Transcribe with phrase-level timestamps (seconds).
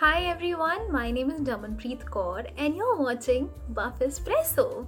[0.00, 4.86] Hi everyone, my name is Damanpreet Kaur and you're watching Buff Espresso.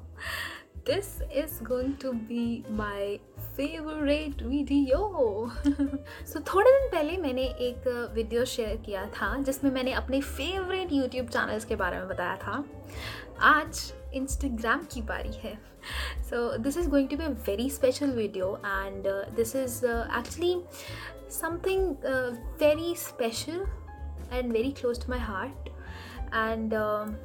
[0.86, 3.20] This is going to be my
[3.54, 5.50] favorite video.
[6.24, 11.28] so थोड़े दिन पहले मैंने एक video share किया था जिसमें मैंने अपने फेवरेट यूट्यूब
[11.28, 12.64] चैनल्स के बारे में बताया था
[13.50, 15.54] आज इंस्टाग्राम की बारी है
[16.30, 20.56] so this is going to be a very special video and this is actually
[21.40, 22.10] something
[22.60, 23.64] very special
[24.32, 25.70] and very close to my heart
[26.32, 27.16] and um,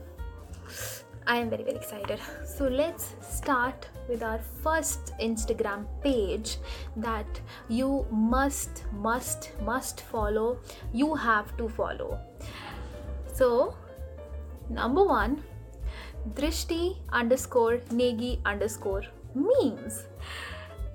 [1.25, 2.19] I am very very excited.
[2.45, 6.57] So let's start with our first Instagram page
[6.95, 10.59] that you must must must follow.
[10.93, 12.19] You have to follow.
[13.33, 13.75] So
[14.69, 15.43] number one,
[16.33, 19.03] Drishti underscore Negi underscore
[19.35, 20.03] memes.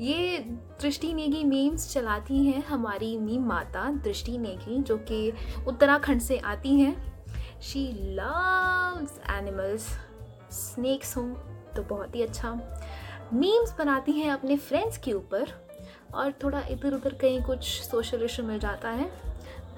[0.01, 0.39] ये
[0.81, 5.33] दृष्टि Negi memes चलाती हैं हमारी meme माता दृष्टि नेगी जो कि
[5.67, 6.95] उत्तराखंड से आती हैं।
[7.63, 9.87] शी लव्स एनिमल्स
[10.53, 11.29] स्नेक्स हों
[11.77, 12.53] तो बहुत ही अच्छा।
[13.33, 15.53] मीम्स बनाती हैं अपने फ्रेंड्स के ऊपर
[16.15, 19.11] और थोड़ा इधर उधर कहीं कुछ सोशल इशू मिल जाता है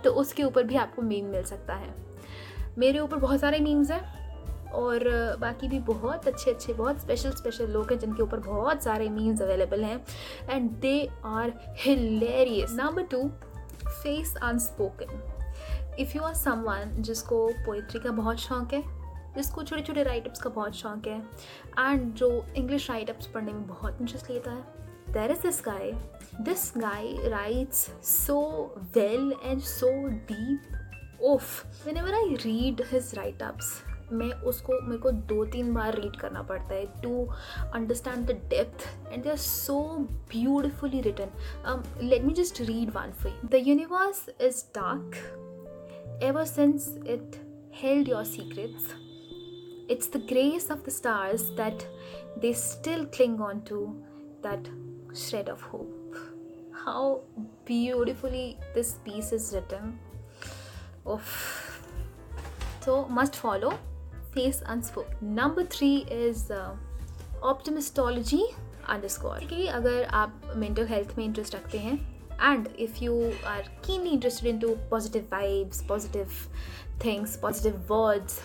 [0.05, 1.95] तो उसके ऊपर भी आपको मीम मिल सकता है।
[2.79, 4.24] मेरे ऊपर बहुत सारे मीम्स हैं।
[4.75, 5.09] और
[5.41, 9.43] बाकी भी बहुत अच्छे अच्छे, बहुत स्पेशल स्पेशल लोग हैं जिनके ऊपर बहुत सारे मीम्स
[9.43, 10.05] अवेलेबल हैं।
[10.51, 13.29] And they are hilarious number two
[13.87, 18.83] face unspoken if you are someone जिसको पोइट्री का बहुत शौक है,
[19.37, 21.19] जिसको छोटे छोटे राइटअप्स का बहुत शौक है
[21.81, 25.93] एंड जो इंग्लिश राइटअप्स पढ़ने में बहुत इंटरेस्ट लेता है there is this guy
[26.41, 28.41] this guy writes so
[28.97, 29.91] well and so
[30.31, 33.73] deep oof whenever I read his writeups
[34.13, 37.25] मैं उसको, मेरे को दो तीन बार रीड करना पड़ता है to
[37.75, 39.81] understand the depth and they are so
[40.31, 47.41] beautifully written let me just read one for the universe is dark ever since it
[47.83, 48.95] held your secrets
[49.91, 51.83] it's the grace of the stars that
[52.41, 53.85] they still cling on to
[54.47, 54.69] that
[55.19, 56.15] shred of hope
[56.85, 57.15] how
[57.67, 59.99] beautifully this piece is written
[61.07, 61.23] of
[62.85, 63.79] So, must follow.
[64.34, 68.44] face unspoke number three is optimistology
[68.90, 71.98] underscore कि अगर आप mental health में interest रखते हैं
[72.42, 76.32] and if you are keenly interested in to positive vibes positive
[77.06, 78.40] things positive words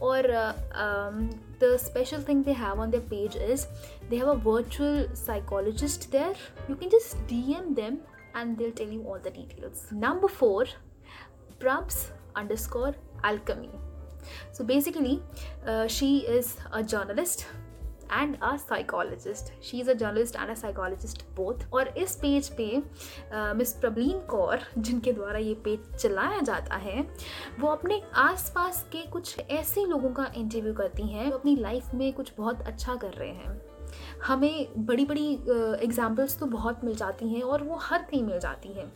[0.00, 3.66] or uh, um, the special thing they have on their page is
[4.08, 6.34] they have a virtual psychologist there
[6.68, 8.00] you can just dm them
[8.34, 10.64] and they'll tell you all the details number four
[11.58, 12.00] prabs
[12.34, 13.70] underscore alchemy
[14.51, 15.21] So basically,
[15.67, 17.45] uh, she is a journalist
[18.11, 22.83] and a psychologist she is a journalist and a psychologist both और इस page पे
[23.33, 27.07] miss Prableen Kaur जिनके द्वारा ये page चलाया जाता है
[27.59, 32.13] वो अपने आसपास के कुछ ऐसे लोगों का इंटरव्यू करती हैं जो अपनी लाइफ में
[32.13, 33.74] कुछ बहुत अच्छा कर रहे हैं।
[34.25, 35.31] हमें बड़ी बड़ी
[35.83, 38.91] एग्ज़ाम्पल्स तो बहुत मिल जाती हैं और वो हर कहीं मिल जाती हैं।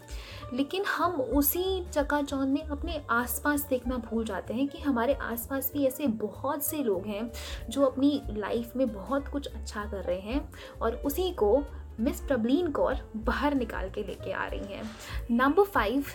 [0.54, 5.86] लेकिन हम उसी चकाचौंध में अपने आसपास देखना भूल जाते हैं कि हमारे आसपास भी
[5.86, 7.32] ऐसे बहुत से लोग हैं
[7.70, 10.50] जो अपनी लाइफ में बहुत कुछ अच्छा कर रहे हैं
[10.82, 11.58] और उसी को
[12.00, 14.90] मिस प्रबलीन कौर बाहर निकाल के लेके आ रही हैं।
[15.32, 16.06] नंबर फाइव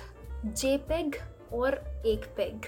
[0.47, 1.15] जेपेग
[1.55, 1.75] और
[2.07, 2.67] एक पेग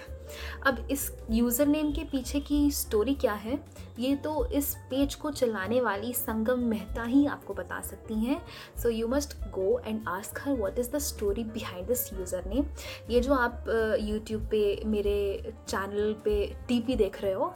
[0.66, 3.59] अब इस यूज़र नेम के पीछे की स्टोरी क्या है?
[3.98, 8.41] ये तो इस पेज को चलाने वाली संगम मेहता ही आपको बता सकती हैं।
[8.82, 12.66] So you must go and ask her what is the story behind this user name
[13.10, 13.65] ये जो आप
[14.00, 17.54] यूट्यूब पे, मेरे चैनल पे टीपी देख रहे हो,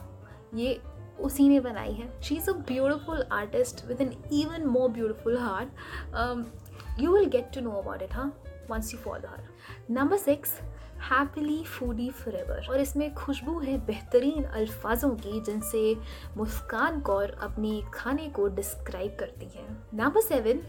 [0.55, 0.79] ये
[1.19, 6.99] उसी ने बनाई है। She is a beautiful artist with an even more beautiful heart
[6.99, 8.27] you will get to know about it हाँ
[8.69, 9.43] once you follow her
[9.89, 10.53] number six
[11.01, 15.95] happily foodie forever और इसमें खुशबू है बेहतरीन अल्फाजों की, जिनसे
[16.37, 20.61] मुस्कान कौर अपनी खाने को डिस्क्राइब करती हैं। Number seven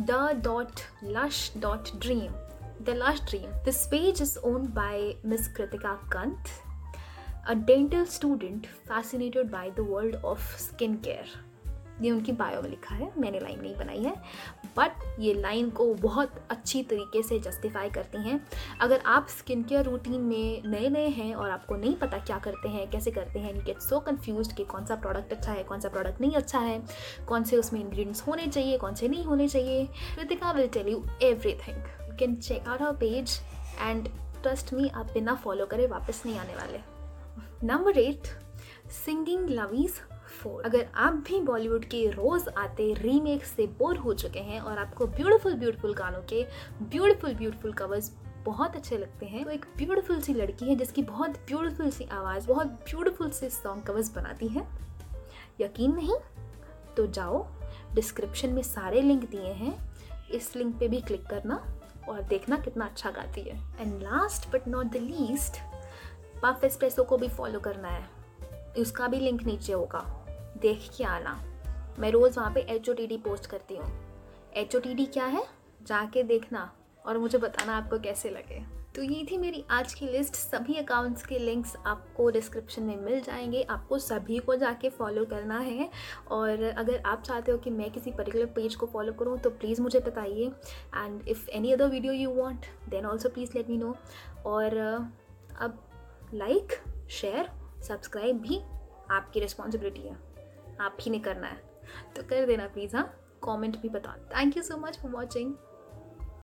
[0.00, 2.32] the dot lush dot dream
[2.82, 6.48] the lush dream this page is owned by miss Kritika Kant
[7.48, 11.55] a dental student fascinated by the world of skin care
[12.02, 14.14] ये उनकी बायो में लिखा है, मैंने लाइन नहीं बनाई है
[14.76, 18.40] बट ये लाइन को बहुत अच्छी तरीके से जस्टिफाई करती हैं।
[18.80, 22.68] अगर आप स्किन केयर रूटीन में नए नए हैं और आपको नहीं पता क्या करते
[22.68, 25.88] हैं, कैसे करते हैं गेट सो कन्फ्यूज़ कि कौन सा प्रोडक्ट अच्छा है, कौन सा
[25.88, 26.80] प्रोडक्ट नहीं अच्छा है,
[27.28, 29.84] कौन से उसमें इंग्रीडियंट्स होने चाहिए, कौन से नहीं होने चाहिए
[30.16, 31.04] Kritika will tell you
[31.66, 33.40] everything you can check out our page
[33.80, 34.08] and
[34.42, 36.80] trust me आप बिना फॉलो करे वापस नहीं आने वाले।
[37.66, 38.26] Number eight
[38.94, 40.00] singing lovies
[40.42, 44.78] for अगर आप भी बॉलीवुड के रोज़ आते रीमेक से बोर हो चुके हैं और
[44.78, 46.46] आपको ब्यूटीफुल ब्यूटीफुल गानों के
[46.82, 48.12] ब्यूटीफुल ब्यूटीफुल कवर्स
[48.44, 52.46] बहुत अच्छे लगते हैं तो एक ब्यूटीफुल सी लड़की है जिसकी बहुत ब्यूटीफुल सी आवाज़,
[52.46, 54.66] बहुत ब्यूटीफुल से सॉन्ग कवर्स बनाती है।
[55.60, 56.16] यकीन नहीं?
[56.96, 57.46] तो जाओ
[57.94, 59.92] डिस्क्रिप्शन में सारे लिंक दिए हैं।
[60.30, 61.64] इस लिंक पे भी क्लिक करना
[62.08, 65.60] और देखना कितना अच्छा गाती है। And last but not the least
[66.42, 68.08] puff espresso को भी फॉलो करना है।
[68.78, 70.25] उसका भी लिंक नीचे होगा।
[70.56, 71.42] देख के आना।
[71.98, 72.90] मैं रोज़ वहाँ पे एच
[73.24, 73.92] पोस्ट करती हूँ।
[74.54, 74.76] एच
[75.12, 75.46] क्या है?
[75.82, 76.72] जाके देखना
[77.06, 78.64] और मुझे बताना आपको कैसे लगे।
[78.94, 83.20] तो ये थी मेरी आज की लिस्ट सभी अकाउंट्स के लिंक्स आपको डिस्क्रिप्शन में मिल
[83.20, 85.90] जाएँगे। आपको सभी को जाके फॉलो करना है।
[86.30, 89.82] और अगर आप चाहते हो कि मैं किसी पर्टिकुलर पेज को फॉलो करूँ तो प्लीज़
[89.82, 90.46] मुझे बताइए।
[90.96, 93.96] And if any other video you want then also please let me know
[94.46, 94.76] और,
[95.60, 95.90] अब
[96.34, 97.50] लाइक शेयर
[97.82, 98.62] सब्सक्राइब भी
[99.10, 100.25] आपकी रिस्पॉन्सिबिलिटी है।
[100.80, 101.56] आप ही ने करना है।
[102.16, 105.54] तो कर देना प्लीज़ हाँ। कॉमेंट भी बताना। Thank you so much for watching